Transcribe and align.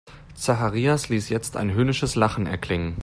Zacharias 0.33 1.09
ließ 1.09 1.29
jetzt 1.29 1.55
ein 1.55 1.73
höhnisches 1.75 2.15
Lachen 2.15 2.47
erklingen. 2.47 2.97